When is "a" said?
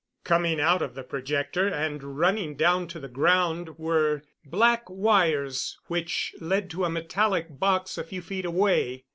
6.85-6.89, 7.99-8.03